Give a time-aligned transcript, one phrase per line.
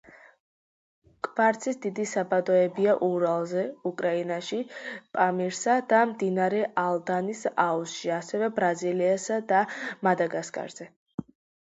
[1.25, 4.61] კვარცის დიდი საბადოებია ურალზე, უკრაინაში,
[5.19, 9.65] პამირსა და მდინარე ალდანის აუზში, ასევე ბრაზილიასა და
[10.09, 10.93] მადაგასკარზე.